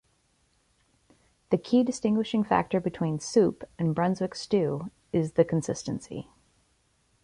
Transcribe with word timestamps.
The 1.51 1.59
key 1.59 1.83
distinguishing 1.83 2.43
factor 2.43 2.79
between 2.79 3.19
soup 3.19 3.69
and 3.77 3.93
Brunswick 3.93 4.33
stew 4.33 4.89
is 5.13 5.33
the 5.33 5.45
consistency. 5.45 6.27